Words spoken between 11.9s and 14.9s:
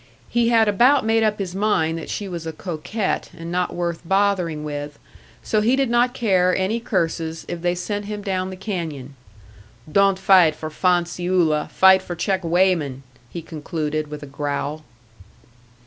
for check weighman!" he concluded, with a growl.